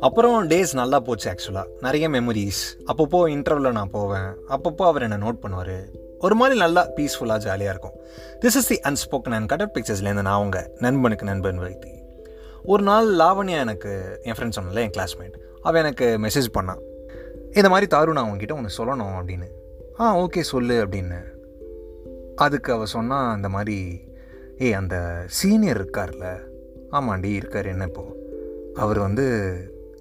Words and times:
அப்புறம் 0.00 0.48
டேஸ் 0.48 0.74
நல்லா 0.74 1.00
போச்சு 1.00 1.30
ஆக்சுவலாக 1.30 1.64
நிறைய 1.80 2.08
மெமரிஸ் 2.08 2.60
அப்பப்போ 2.86 3.20
இன்டர்வியூவில் 3.28 3.72
நான் 3.72 3.90
போவேன். 3.90 4.34
அப்பப்போ 4.48 4.86
அவர் 4.86 5.02
என்னை 5.02 5.18
நோட் 5.18 5.38
பண்ணுவார். 5.42 5.84
ஒரு 6.18 6.34
மாதிரி 6.34 6.58
நல்லா 6.58 6.88
பீஸ்ஃபுல்லாக 6.88 7.36
ஜாலியாக 7.36 7.78
இருக்கும். 7.78 7.94
This 8.40 8.56
is 8.56 8.66
the 8.66 8.80
unspoken 8.88 9.30
and 9.30 9.52
cutted 9.52 9.74
பிக்சர்ஸ்லேருந்து 9.74 10.22
நான் 10.22 10.26
அவங்க 10.26 10.70
நண்பனுக்கு 10.78 11.24
நண்பன் 11.24 11.58
வைத்தி. 11.58 11.98
ஒரு 12.64 12.82
நாள் 12.82 13.06
லாவண்யா 13.06 13.58
எனக்கு 13.58 14.20
என் 14.22 14.34
ஃப்ரெண்ட் 14.34 14.52
சொன்னல 14.60 14.74
என் 14.74 14.90
கிளாஸ்மேட் 14.90 15.34
அவள் 15.62 15.80
எனக்கு 15.80 16.18
மெசேஜ் 16.22 16.56
பண்ணான் 16.60 16.80
இந்த 17.52 17.68
மாதிரி 17.68 17.96
தாரு 17.96 18.12
நான் 18.12 18.24
உங்ககிட்ட 18.24 18.54
ஒன்று 18.54 18.84
சொல்லணும் 18.84 19.08
அப்படின்னு. 19.08 19.48
ஆ 20.00 20.18
ஓகே 20.18 20.40
சொல்லு 20.40 20.86
அப்படின்னு. 20.86 21.18
அதுக்கு 22.36 22.72
அவள் 22.72 22.86
சொன்னால் 22.86 23.36
இந்த 23.36 23.48
மாதிரி 23.48 24.08
ஏய் 24.62 24.72
அந்த 24.72 25.24
சீனியர் 25.26 25.84
இருக்கார்ல? 25.84 26.38
ஆமாண்டி 26.92 27.24
இருக்கார் 27.24 27.66
என்ன 27.66 27.84
இப்போது 27.84 28.72
அவர் 28.74 28.98
வந்து 28.98 29.26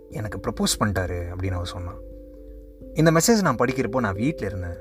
எனக்கு 0.09 0.39
ப்ரப்போஸ் 0.39 0.79
பண்ணிட்டாரு 0.79 1.19
அப்படின்னு 1.33 1.51
அவர் 1.51 1.65
சொன்னான். 1.65 1.99
இந்த 2.93 3.11
மெசேஜ் 3.11 3.41
நான் 3.41 3.55
படிக்கிறப்போ 3.55 3.95
நான் 3.95 4.15
வீட்டில் 4.15 4.47
இருந்தேன். 4.47 4.79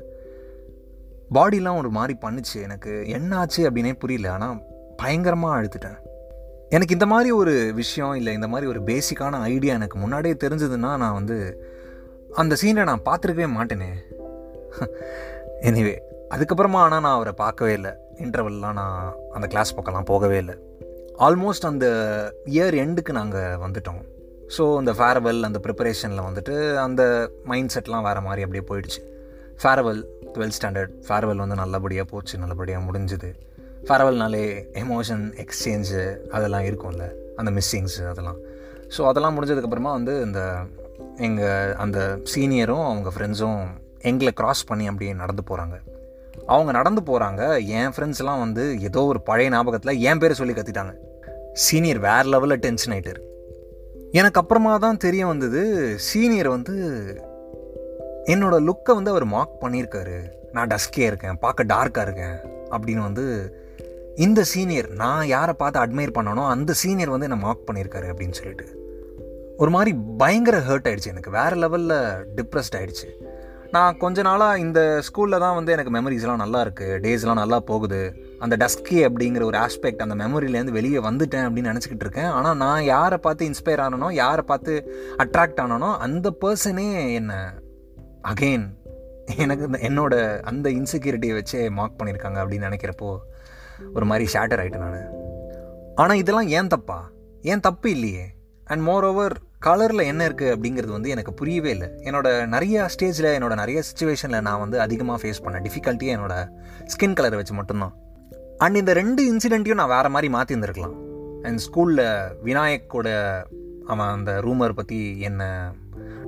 பாடிலாம் 1.34 1.76
ஒரு 1.76 1.90
மாதிரி 1.90 2.18
பண்ணுச்சு. 2.20 2.62
எனக்கு 2.62 3.08
என்ன 3.08 3.36
ஆச்சு 3.36 3.70
அப்படின்னே 3.70 3.98
புரியல. 3.98 4.32
ஆனால் 4.32 4.62
பயங்கரமாக 4.96 5.62
அழுத்துட்டேன் 5.62 5.98
எனக்கு 6.68 6.92
இந்த 6.92 7.06
மாதிரி 7.06 7.30
ஒரு 7.30 7.72
விஷயம் 7.74 8.14
இல்லை 8.14 8.34
இந்த 8.34 8.48
மாதிரி 8.48 8.70
ஒரு 8.70 8.80
பேசிக்கான 8.80 9.40
ஐடியா 9.40 9.74
எனக்கு 9.74 9.98
முன்னாடியே 9.98 10.34
தெரிஞ்சதுன்னா 10.34 10.96
நான் 10.96 11.12
வந்து 11.12 11.68
அந்த 12.34 12.56
சீனை 12.62 12.82
நான் 12.82 13.02
பார்த்துருக்கவே 13.04 13.48
மாட்டேனே. 13.58 13.90
எனிவே 15.60 15.98
அதுக்கப்புறமா 16.30 16.80
ஆனால் 16.84 17.00
நான் 17.00 17.14
அவரை 17.14 17.32
பார்க்கவே 17.36 17.72
இல்லை. 17.72 17.92
இன்டர்வல்லாம் 18.24 18.76
நான் 18.80 19.16
அந்த 19.36 19.46
கிளாஸ் 19.52 19.74
பக்கம்லாம் 19.76 20.08
போகவே 20.12 20.38
இல்லை. 20.42 20.56
ஆல்மோஸ்ட் 21.26 21.68
அந்த 21.70 21.86
இயர் 22.56 22.76
எண்டுக்கு 22.84 23.12
நாங்கள் 23.20 23.58
வந்துட்டோம். 23.64 24.00
ஸோ 24.56 24.64
அந்த 24.80 24.92
ஃபேர்வெல் 24.98 25.40
அந்த 25.48 25.58
ப்ரிப்பரேஷனில் 25.64 26.26
வந்துட்டு 26.28 26.54
அந்த 26.86 27.02
மைண்ட் 27.50 27.72
செட்லாம் 27.74 28.06
வேறு 28.08 28.20
மாதிரி 28.26 28.44
அப்படியே 28.46 28.64
போயிடுச்சு. 28.70 29.00
ஃபேர்வெல் 29.62 30.02
டுவெல்த் 30.34 30.56
ஸ்டாண்டர்ட் 30.58 30.92
ஃபேர்வெல் 31.08 31.42
வந்து 31.44 31.56
நல்லபடியாக 31.62 32.06
போச்சு 32.12 32.34
நல்லபடியாக 32.44 32.82
முடிஞ்சுது. 32.88 33.30
ஃபேர்வெல்னாலே 33.88 34.44
எமோஷன் 34.82 35.24
எக்ஸ்சேஞ்சு 35.44 36.02
அதெல்லாம் 36.36 36.66
இருக்கும்ல 36.68 37.04
அந்த 37.40 37.50
மிஸ்ஸிங்ஸு 37.58 38.02
அதெல்லாம். 38.12 38.38
ஸோ 38.96 39.00
அதெல்லாம் 39.10 39.36
முடிஞ்சதுக்கப்புறமா 39.36 39.92
வந்து 39.98 40.14
இந்த 40.26 40.40
எங்கள் 41.26 41.74
அந்த 41.84 41.98
சீனியரும் 42.32 42.86
அவங்க 42.88 43.10
ஃப்ரெண்ட்ஸும் 43.14 43.62
எங்களை 44.10 44.32
க்ராஸ் 44.40 44.68
பண்ணி 44.70 44.86
அப்படியே 44.88 45.12
நடந்து 45.22 45.42
போகிறாங்க 45.50 45.76
அவங்க 46.46 46.72
நடந்து 46.72 47.00
போகிறாங்க 47.00 47.66
என் 47.66 47.90
ஃப்ரெண்ட்ஸ்லாம் 47.96 48.38
வந்து 48.38 48.80
ஏதோ 48.80 49.04
ஒரு 49.04 49.20
பழைய 49.20 49.50
ஞாபகத்தில் 49.50 49.98
என் 49.98 50.18
பேரை 50.18 50.36
சொல்லி 50.36 50.52
கத்திட்டாங்க. 50.52 50.94
சீனியர் 51.52 51.98
வேறு 51.98 52.28
லெவலில் 52.34 52.56
டென்ஷன் 52.56 52.94
ஆகிட்டார் 52.94 53.20
எனக்கு 54.12 54.40
அப்புறமா 54.40 54.76
தான் 54.76 54.96
தெரிய 54.96 55.26
வந்தது 55.26 55.62
சீனியர் 55.98 56.48
வந்து 56.48 56.74
என்னோடய 58.24 58.66
லுக்கை 58.68 58.94
வந்து 58.94 59.10
அவர் 59.10 59.24
மார்க் 59.24 59.62
பண்ணியிருக்காரு. 59.62 60.22
நான் 60.52 60.66
டஸ்கே 60.66 60.98
இருக்கேன் 60.98 61.38
பார்க்க 61.38 61.64
டார்க்காக 61.64 62.02
இருக்கேன் 62.02 62.36
அப்படின்னு 62.70 63.02
வந்து 63.02 63.56
இந்த 64.16 64.44
சீனியர் 64.44 64.88
நான் 64.90 65.26
யாரை 65.26 65.54
பார்த்து 65.54 65.80
அட்மையர் 65.80 66.16
பண்ணனோ 66.18 66.46
அந்த 66.48 66.72
சீனியர் 66.72 67.10
வந்து 67.10 67.26
என்னை 67.30 67.40
மார்க் 67.40 67.70
பண்ணியிருக்காரு 67.70 68.06
அப்படின்னு 68.12 68.30
சொல்லிட்டு. 68.30 68.66
ஒரு 69.56 69.70
மாதிரி 69.70 69.96
பயங்கர 70.18 70.58
ஹர்ட் 70.58 70.88
ஆகிடுச்சு 70.88 71.06
எனக்கு. 71.06 71.30
வேறு 71.30 71.56
லெவலில் 71.56 72.24
டிப்ரெஸ்ட் 72.36 72.76
ஆகிடுச்சு 72.78 73.27
நான் 73.70 73.96
கொஞ்ச 73.96 74.22
நாளாக 74.22 74.58
இந்த 74.58 75.02
ஸ்கூலில் 75.06 75.38
தான் 75.38 75.54
வந்து 75.54 75.72
எனக்கு 75.72 75.92
மெமரிஸ்லாம் 75.96 76.42
நல்லா 76.42 76.64
இருக்குது 76.64 76.98
டேஸ்லாம் 77.04 77.40
நல்லா 77.40 77.60
போகுது. 77.60 78.00
அந்த 78.38 78.56
டஸ்கி 78.56 78.98
அப்படிங்கிற 79.08 79.42
ஒரு 79.42 79.58
ஆஸ்பெக்ட் 79.58 80.04
அந்த 80.04 80.14
மெமரியிலேருந்து 80.14 80.76
வெளியே 80.78 80.98
வந்துட்டேன் 80.98 81.46
அப்படின்னு 81.46 81.72
நினச்சிக்கிட்டு 81.72 82.06
இருக்கேன். 82.06 82.30
ஆனால் 82.30 82.56
நான் 82.56 82.84
யாரை 82.84 83.18
பார்த்து 83.18 83.50
இன்ஸ்பயர் 83.50 83.82
ஆனனோ 83.86 84.12
யாரை 84.12 84.44
பார்த்து 84.46 84.74
அட்ராக்ட் 85.16 85.60
ஆனனோ 85.60 85.96
அந்த 85.96 86.36
பர்சனே 86.40 87.14
என்னை 87.14 87.36
அகெயின் 88.22 88.66
எனக்கு 89.36 89.64
இந்த 89.64 89.78
என்னோட 89.78 90.40
அந்த 90.40 90.70
இன்செக்யூரிட்டியை 90.70 91.34
வச்சே 91.38 91.70
மார்க் 91.70 91.98
பண்ணியிருக்காங்க 91.98 92.38
அப்படின்னு 92.42 92.68
நினைக்கிறப்போ 92.68 93.10
ஒரு 93.94 94.04
மாதிரி 94.04 94.30
ஷேட்டர் 94.32 94.60
ஆகிட்டேன் 94.62 94.86
நான். 94.86 95.12
ஆனால் 95.94 96.16
இதெல்லாம் 96.16 96.48
ஏன் 96.48 96.66
தப்பா? 96.66 96.98
ஏன் 97.42 97.60
தப்பு 97.60 97.90
இல்லையே? 97.90 98.26
அண்ட் 98.64 98.82
மோர் 98.82 99.04
ஓவர் 99.04 99.36
கலரில் 99.66 100.08
என்ன 100.10 100.22
இருக்குது 100.28 100.52
அப்படிங்கிறது 100.54 100.92
வந்து 100.96 101.12
எனக்கு 101.14 101.32
புரியவே 101.40 101.70
இல்லை. 101.76 101.88
என்னோட 102.08 102.28
நிறைய 102.54 102.88
ஸ்டேஜில் 102.94 103.28
என்னோட 103.36 103.54
நிறைய 103.62 103.78
சுச்சுவேஷனில் 103.88 104.44
நான் 104.48 104.60
வந்து 104.64 104.76
அதிகமாக 104.84 105.18
ஃபேஸ் 105.22 105.42
பண்ணேன் 105.44 105.64
டிஃபிகல்ட்டியே 105.66 106.12
என்னோட 106.16 106.34
ஸ்கின் 106.92 107.16
கலரை 107.18 107.38
வச்சு 107.40 107.54
மட்டும்தான். 107.54 107.94
அண்ட் 108.64 108.76
இந்த 108.76 108.92
ரெண்டு 109.00 109.22
இன்சிடெண்ட்டையும் 109.32 109.80
நான் 109.82 109.94
வேறு 109.96 110.08
மாதிரி 110.14 110.28
மாற்றி 110.36 110.54
இருந்திருக்கலாம். 110.54 110.96
அண்ட் 111.46 111.60
ஸ்கூலில் 111.66 112.04
விநாயக்கோட 112.46 113.08
அவன் 113.92 114.12
அந்த 114.16 114.30
ரூமர் 114.46 114.78
பற்றி 114.78 115.20
என்ன 115.20 115.42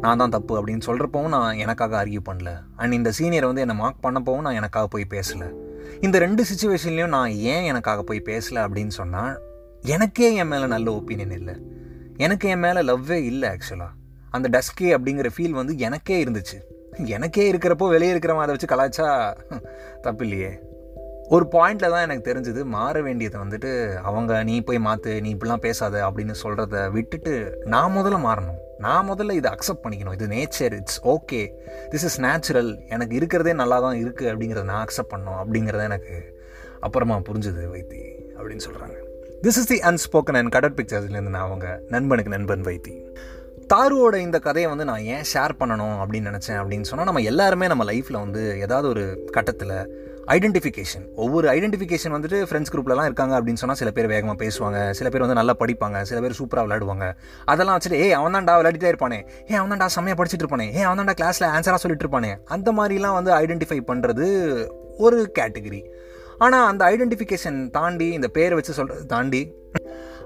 நான் 0.03 0.21
தான் 0.21 0.35
தப்பு 0.35 0.53
அப்படின்னு 0.59 0.87
சொல்கிறப்பவும் 0.89 1.35
நான் 1.37 1.59
எனக்காக 1.65 1.95
ஆர்கியூ 2.03 2.21
பண்ணல. 2.29 2.51
அண்ட் 2.77 2.93
இந்த 2.99 3.11
சீனியர் 3.19 3.49
வந்து 3.49 3.65
என்னை 3.65 3.77
மார்க் 3.81 4.05
பண்ணப்பவும் 4.07 4.47
நான் 4.47 4.59
எனக்காக 4.61 4.87
போய் 4.87 5.13
பேசலை. 5.17 5.49
இந்த 6.07 6.17
ரெண்டு 6.19 6.43
சுச்சுவேஷன்லேயும் 6.51 7.15
நான் 7.17 7.31
ஏன் 7.53 7.67
எனக்காக 7.73 8.03
போய் 8.03 8.29
பேசலை 8.31 8.61
அப்படின்னு 8.67 8.95
சொன்னால் 9.01 9.35
எனக்கே 9.97 10.35
என் 10.35 10.51
மேலே 10.53 10.67
நல்ல 10.67 10.89
ஒப்பீனியன் 10.99 11.37
இல்லை. 11.41 11.55
எனக்கு 12.23 12.49
என் 12.49 12.65
மேலே 12.65 12.81
லவ்வே 12.81 13.19
இல்லை 13.31 13.49
ஆக்சுவலாக 13.49 13.93
அந்த 14.37 14.47
டஸ்கே 14.55 14.89
அப்படிங்கிற 14.97 15.29
ஃபீல் 15.37 15.59
வந்து 15.61 15.75
எனக்கே 15.87 16.25
இருந்துச்சு. 16.25 16.59
எனக்கே 17.17 17.45
இருக்கிறப்போ 17.53 17.87
வெளியே 17.89 18.13
இருக்கிறவன் 18.15 18.45
அதை 18.45 18.55
வச்சு 18.55 18.69
கலாச்சா 18.73 19.07
தப்பு 20.03 20.25
இல்லையே 20.25 20.51
ஒரு 21.35 21.45
பாயிண்டில் 21.53 21.93
தான் 21.95 22.05
எனக்கு 22.07 22.27
தெரிஞ்சது 22.29 22.63
மாற 22.75 23.03
வேண்டியதை 23.03 23.41
வந்துட்டு 23.41 23.71
அவங்க 24.09 24.43
நீ 24.43 24.55
போய் 24.61 24.79
மாற்று 24.79 25.13
நீ 25.21 25.35
இப்படிலாம் 25.35 25.65
பேசாத 25.67 25.97
அப்படின்னு 26.09 26.35
சொல்கிறத 26.43 26.91
விட்டுட்டு 26.91 27.35
நான் 27.65 27.97
முதல்ல 27.97 28.19
மாறணும். 28.27 28.59
நான் 28.79 29.09
முதல்ல 29.11 29.33
இதை 29.33 29.53
அக்செப்ட் 29.53 29.85
பண்ணிக்கணும். 29.85 30.17
இது 30.19 30.27
nature 30.27 30.75
it's 30.79 31.01
okay 31.07 31.43
this 31.91 32.07
is 32.09 32.21
natural 32.21 32.71
எனக்கு 32.89 33.17
இருக்கிறதே 33.17 33.53
நல்லா 33.53 33.79
தான் 33.81 34.01
இருக்குது 34.05 34.33
அப்படிங்கிறத 34.33 34.69
நான் 34.73 34.87
அக்செப்ட் 34.87 35.13
பண்ணணும் 35.15 35.41
அப்படிங்கிறத 35.43 35.85
எனக்கு 35.91 36.17
அப்புறமா 36.81 37.19
புரிஞ்சுது 37.29 37.65
வைத்தி 37.75 38.03
அப்படின்னு 38.39 38.67
சொல்கிறாங்க 38.69 38.99
this 39.45 39.59
is 39.61 39.67
the 39.67 39.77
unspoken 39.89 40.37
and 40.39 40.51
cutted 40.51 40.75
பிக்சர்ஸ்லேருந்து 40.79 41.33
நான் 41.35 41.47
அவங்க 41.47 41.67
நண்பனுக்கு 41.89 42.33
நண்பன் 42.37 42.63
வைத்தி. 42.63 42.95
தாருவோட 43.73 44.15
இந்த 44.15 44.39
கதையை 44.39 44.71
வந்து 44.71 44.85
நான் 44.85 45.05
ஏன் 45.15 45.23
ஷேர் 45.33 45.53
பண்ணணும் 45.61 45.95
அப்படின்னு 46.03 46.29
நினச்சேன் 46.31 46.59
அப்படின்னு 46.63 46.81
சொன்னால் 46.81 47.07
நம்ம 47.07 47.21
எல்லாருமே 47.21 47.67
நம்ம 47.67 47.85
லைஃப்பில் 47.85 48.19
வந்து 48.21 48.59
ஏதாவது 48.59 48.89
ஒரு 48.89 49.05
கட்டத்தில் 49.31 49.75
ஐடென்டிஃபிகேஷன் 50.37 51.07
ஒவ்வொரு 51.15 51.49
ஐடென்டிஃபிகேஷன் 51.49 52.15
வந்துட்டு 52.17 52.41
ஃப்ரெண்ட்ஸ் 52.49 52.73
குரூப்லலாம் 52.73 53.05
இருக்காங்க 53.05 53.41
அப்படின்னு 53.41 53.63
சொன்னால் 53.63 53.77
சில 53.77 53.91
பேர் 53.91 54.07
வேகமாக 54.07 54.37
பேசுவாங்க 54.45 54.91
சில 54.91 55.09
பேர் 55.09 55.21
வந்து 55.21 55.39
நல்லா 55.41 55.55
படிப்பாங்க 55.59 56.03
சில 56.03 56.21
பேர் 56.21 56.39
சூப்பராக 56.41 56.67
விளையாடுவாங்க. 56.67 57.09
அதெல்லாம் 57.45 57.79
வச்சுட்டு 57.79 58.03
ஏ 58.03 58.13
அவன் 58.13 58.37
தான்டா 58.39 58.59
விளையாடிட்டே 58.61 58.93
இருப்பானே 58.93 59.21
ஏ 59.51 59.55
அவன் 59.55 59.73
தான்டா 59.73 59.89
செம்மையாக 59.97 60.21
படிச்சுட்டு 60.23 60.47
இருப்பானே 60.47 60.69
ஏ 60.77 60.81
அவன் 60.81 61.01
தான்டா 61.01 61.17
கிளாஸில் 61.23 61.51
ஆன்சராக 61.57 61.83
சொல்லிட்டு 61.85 62.07
இருப்பானே. 62.07 62.33
அந்த 62.45 62.73
மாதிரிலாம் 62.73 63.19
வந்து 63.19 63.33
ஐடென்டிஃபை 63.43 63.81
பண்ணுறது 63.93 64.29
ஒரு 65.07 65.33
கேட்டகரி 65.39 65.83
ஆனால் 66.45 66.67
அந்த 66.71 66.83
ஐடென்டிஃபிகேஷன் 66.93 67.59
தாண்டி 67.79 68.09
இந்த 68.19 68.29
பேரை 68.37 68.55
வச்சு 68.59 68.79
சொல்கிறது 68.79 69.05
தாண்டி 69.15 69.43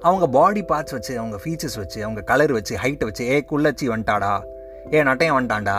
அவங்க 0.08 0.24
பாடி 0.36 0.62
பார்ட்ஸ் 0.70 0.94
வச்சு 0.96 1.12
அவங்க 1.20 1.36
ஃபீச்சர்ஸ் 1.42 1.78
வச்சு 1.80 1.98
அவங்க 2.06 2.20
கலர் 2.30 2.52
வச்சு 2.56 2.74
ஹைட்டை 2.82 3.06
வச்சு 3.08 3.24
ஏ 3.32 3.36
குள்ளச்சி 3.50 3.86
வந்துட்டாடா. 3.92 4.32
ஏ 4.94 5.00
நட்டையன் 5.08 5.36
வந்துட்டான்டா. 5.36 5.76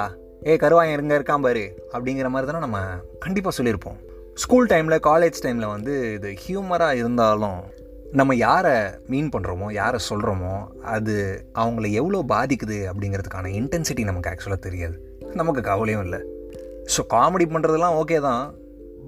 ஏ 0.48 0.56
கருவாயன் 0.64 0.96
இருங்க 0.96 1.14
இருக்கான் 1.20 1.46
பாரு. 1.46 1.64
அப்படிங்கிற 1.96 2.30
மாதிரி 2.34 2.50
தானே 2.50 2.62
நம்ம 2.66 2.80
கண்டிப்பாக 3.26 3.54
சொல்லியிருப்போம். 3.58 3.98
ஸ்கூல் 4.44 4.70
டைமில் 4.72 4.98
காலேஜ் 5.10 5.44
டைமில் 5.46 5.74
வந்து 5.76 5.94
இது 6.18 6.30
ஹியூமராக 6.44 7.00
இருந்தாலும் 7.02 7.60
நம்ம 8.20 8.36
யாரை 8.36 8.76
மீன் 9.12 9.32
பண்ணுறோமோ 9.36 9.68
யாரை 9.82 10.00
சொல்கிறோமோ 10.10 10.54
அது 10.96 11.16
அவங்கள 11.62 11.86
எவ்வளோ 12.02 12.20
பாதிக்குது 12.34 12.78
அப்படிங்கிறதுக்கான 12.92 13.52
இன்டென்சிட்டி 13.62 14.04
நமக்கு 14.10 14.32
ஆக்சுவலாக 14.32 14.62
தெரியாது. 14.68 14.98
நமக்கு 15.42 15.62
கவலையும் 15.72 16.04
இல்லை. 16.08 16.22
ஸோ 16.94 17.02
காமெடி 17.16 17.48
பண்ணுறதுலாம் 17.54 17.98
ஓகே 18.02 18.20
தான். 18.30 18.44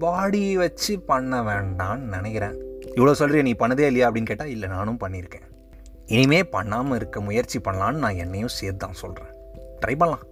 பாடி 0.03 0.41
வச்சு 0.61 0.93
பண்ண 1.09 1.41
வேண்டான்னு 1.49 2.07
நினைக்கிறேன். 2.15 2.55
இவ்வளோ 2.97 3.13
சொல்கிறிய 3.19 3.43
நீ 3.47 3.53
பண்ணதே 3.61 3.85
இல்லையா 3.89 4.07
அப்படின்னு 4.07 4.29
கேட்டால் 4.31 4.53
இல்லை 4.55 4.67
நானும் 4.69 4.99
பண்ணியிருக்கேன். 5.03 5.45
இனிமே 6.15 6.39
பண்ணாமல் 6.55 6.97
இருக்க 6.99 7.19
முயற்சி 7.19 7.57
பண்ணலான்னு 7.67 8.03
நான் 8.05 8.21
என்னையும் 8.23 8.53
சேர்த்து 8.57 8.81
தான் 8.85 8.99
சொல்கிறேன் 9.03 9.31
ட்ரை 9.81 9.95
பண்ணலாம். 10.01 10.25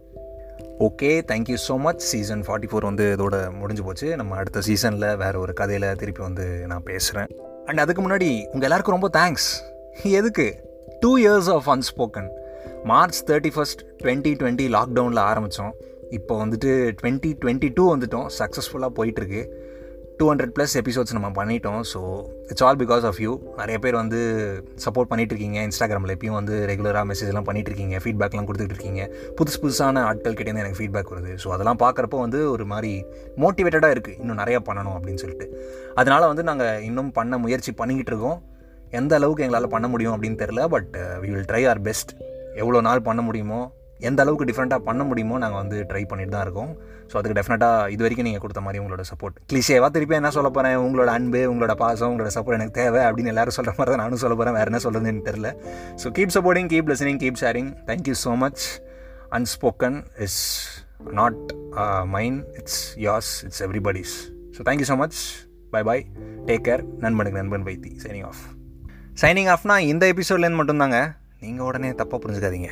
Okay 0.88 1.10
thank you 1.32 1.58
so 1.68 1.76
much 1.86 2.04
season 2.12 2.44
forty 2.46 2.70
four 2.70 2.88
வந்து 2.90 3.06
இதோட 3.16 3.36
முடிஞ்சு 3.60 3.84
போச்சு. 3.84 4.08
நம்ம 4.16 4.36
அடுத்த 4.42 4.62
சீசனில் 4.68 5.08
வேறு 5.24 5.40
ஒரு 5.40 5.54
கதையில் 5.54 5.88
திருப்பி 6.02 6.22
வந்து 6.22 6.46
நான் 6.72 6.88
பேசுகிறேன் 6.92 7.30
அண்ட் 7.68 7.82
அதுக்கு 7.84 8.02
முன்னாடி 8.06 8.30
உங்கள் 8.54 8.68
எல்லாருக்கும் 8.70 8.98
ரொம்ப 8.98 9.10
தேங்க்ஸ் 9.20 9.50
எதுக்கு? 10.22 10.48
Two 11.04 11.12
years 11.24 11.50
of 11.56 11.70
unspoken 11.76 12.30
March 12.92 13.20
thirty 13.32 13.52
first 13.56 13.82
twenty 14.02 14.34
twenty 14.42 14.68
லாக்டவுனில் 14.78 15.22
ஆரம்பித்தோம் 15.32 15.74
இப்போ 16.18 16.34
வந்துட்டு 16.44 16.72
டுவெண்ட்டி 17.00 17.32
டுவெண்ட்டி 17.42 17.70
டூ 17.78 17.84
வந்துட்டோம். 17.94 18.28
சக்ஸஸ்ஃபுல்லாக 18.42 18.94
போயிட்டுருக்கு. 19.00 19.44
டூ 20.20 20.26
ஹண்ட்ரட் 20.30 20.54
ப்ளஸ் 20.56 20.74
எபிசோட்ஸ் 20.80 21.16
நம்ம 21.16 21.30
பண்ணிட்டோம். 21.38 21.82
So 21.92 22.00
it's 22.52 22.64
all 22.66 22.78
because 22.82 23.06
of 23.10 23.20
you 23.24 23.32
நிறைய 23.58 23.78
பேர் 23.84 23.96
வந்து 24.02 24.20
சப்போர்ட் 24.84 25.10
பண்ணிகிட்ருக்கீங்க 25.12 25.58
இன்ஸ்டாகிராமில் 25.68 26.14
எப்பயும் 26.16 26.38
வந்து 26.40 26.56
ரெகுலராக 26.72 27.06
மெசேஜ்லாம் 27.12 27.48
பண்ணிகிட்ருக்கீங்க 27.50 27.98
ஃபீட்பேக்லாம் 28.04 28.48
கொடுத்துட்டு 28.50 28.76
இருக்கீங்க 28.76 29.04
புதுசு 29.38 29.60
புதுசான 29.64 30.04
ஆட்கள் 30.10 30.38
கிட்டேருந்து 30.38 30.64
எனக்கு 30.64 30.80
ஃபீட்பேக் 30.82 31.12
வருது. 31.14 31.34
ஸோ 31.44 31.48
அதெல்லாம் 31.56 31.82
பார்க்குறப்போ 31.84 32.20
வந்து 32.26 32.42
ஒரு 32.54 32.66
மாதிரி 32.74 32.94
மோட்டிவேட்டடாக 33.44 33.96
இருக்குது 33.96 34.18
இன்னும் 34.22 34.42
நிறையா 34.44 34.62
பண்ணணும் 34.70 34.98
அப்படின்னு 34.98 35.24
சொல்லிட்டு. 35.24 35.48
அதனால் 36.02 36.30
வந்து 36.32 36.46
நாங்கள் 36.50 36.84
இன்னும் 36.90 37.12
பண்ண 37.20 37.38
முயற்சி 37.46 37.74
பண்ணிக்கிட்டு 37.82 38.14
இருக்கோம் 38.14 38.40
எந்த 38.92 39.16
அளவுக்கு 39.20 39.44
எங்களால் 39.46 39.74
பண்ண 39.76 39.88
முடியும் 39.94 40.16
அப்படின்னு 40.16 40.40
தெரில 40.44 40.68
but 40.76 40.92
we 41.24 41.30
will 41.34 41.50
try 41.52 41.64
our 41.72 41.82
best 41.90 42.14
எவ்வளோ 42.62 42.82
நாள் 42.88 43.08
பண்ண 43.10 43.22
முடியுமோ 43.30 43.62
எந்த 44.10 44.20
அளவுக்கு 44.24 44.48
டிஃப்ரெண்ட்டாக 44.50 44.82
பண்ண 44.88 45.02
முடியுமோ 45.10 45.36
நாங்கள் 45.44 45.62
வந்து 45.62 45.78
ட்ரை 45.90 46.02
பண்ணிட்டு 46.12 46.34
தான் 46.36 46.46
இருக்கோம். 46.46 46.72
ஸோ 47.12 47.16
அதுக்கு 47.20 47.38
டெஃபினட்டாக 47.40 47.90
இது 47.94 48.04
வரைக்கும் 48.06 48.28
நீங்கள் 48.28 48.44
கொடுத்த 48.44 48.62
மாதிரி 48.66 48.82
உங்களோட 48.84 49.04
சப்போர்ட் 49.12 49.36
கிளிஷேவாக 49.52 49.90
திருப்பி 49.96 50.18
என்ன 50.20 50.32
சொல்ல 50.38 50.50
போகிறேன் 50.58 50.78
உங்களோட 50.86 51.10
அன்பு 51.18 51.42
உங்களோட 51.52 51.76
பாசம் 51.84 52.10
உங்களோட 52.12 52.32
சப்போர்ட் 52.38 52.58
எனக்கு 52.60 52.76
தேவை 52.82 53.02
அப்படின்னு 53.08 53.34
எல்லாரும் 53.34 53.58
சொல்கிற 53.58 53.74
மாதிரி 53.78 53.94
தான் 53.94 54.04
நானும் 54.06 54.22
சொல்ல 54.24 54.36
போகிறேன் 54.40 54.58
வேறு 54.60 54.72
என்ன 54.72 54.82
சொல்கிறதுன்னு 54.86 55.26
தெரில 55.30 55.52
so 56.04 56.14
keep 56.20 56.36
supporting 56.38 56.72
keep 56.74 56.92
listening 56.94 57.22
keep 57.24 57.40
sharing 57.44 57.72
thank you 57.92 58.16
so 58.26 58.34
much 58.46 58.66
unspoken 59.40 60.00
is 60.28 60.40
not 61.20 61.42
mine 62.16 62.40
it's 62.62 62.82
yours 63.08 63.32
it's 63.48 63.64
everybody's 63.68 64.16
so 64.58 64.68
thank you 64.70 64.90
so 64.92 64.98
much 65.04 65.20
bye 65.76 65.84
bye 65.90 66.04
take 66.50 66.66
care 66.68 66.84
நண்பனுக்கு 67.06 67.40
நண்பன் 67.42 67.66
வைத்தி. 67.70 67.94
சைனிங் 68.04 68.28
ஆஃப் 68.32 68.44
சைனிங் 69.22 69.50
ஆஃப்னா 69.54 69.76
இந்த 69.92 70.06
எபிசோட்லேருந்து 70.14 70.60
மட்டும்தாங்க. 70.62 70.98
நீங்கள் 71.44 71.66
உடனே 71.70 71.90
தப்பாக 72.02 72.20
புரிஞ்சுக்காதீங்க. 72.24 72.70